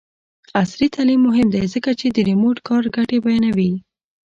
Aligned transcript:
عصري 0.61 0.87
تعلیم 0.95 1.19
مهم 1.27 1.47
دی 1.53 1.61
ځکه 1.73 1.91
چې 1.99 2.07
د 2.09 2.17
ریموټ 2.29 2.57
کار 2.67 2.83
ګټې 2.95 3.17
بیانوي. 3.25 3.71